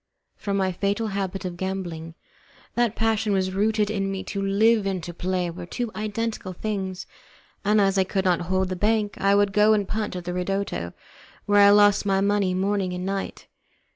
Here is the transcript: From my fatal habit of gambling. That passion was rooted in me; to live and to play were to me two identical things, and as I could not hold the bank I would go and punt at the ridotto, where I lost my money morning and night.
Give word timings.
From 0.35 0.57
my 0.57 0.71
fatal 0.71 1.09
habit 1.09 1.45
of 1.45 1.57
gambling. 1.57 2.15
That 2.73 2.95
passion 2.95 3.33
was 3.33 3.53
rooted 3.53 3.91
in 3.91 4.11
me; 4.11 4.23
to 4.23 4.41
live 4.41 4.87
and 4.87 5.03
to 5.03 5.13
play 5.13 5.51
were 5.51 5.67
to 5.67 5.85
me 5.85 5.91
two 5.93 5.95
identical 5.99 6.53
things, 6.53 7.05
and 7.63 7.79
as 7.79 7.99
I 7.99 8.03
could 8.03 8.25
not 8.25 8.41
hold 8.49 8.69
the 8.69 8.75
bank 8.75 9.19
I 9.19 9.35
would 9.35 9.53
go 9.53 9.73
and 9.73 9.87
punt 9.87 10.15
at 10.15 10.23
the 10.23 10.33
ridotto, 10.33 10.93
where 11.45 11.59
I 11.61 11.69
lost 11.69 12.03
my 12.07 12.19
money 12.19 12.55
morning 12.55 12.93
and 12.93 13.05
night. 13.05 13.45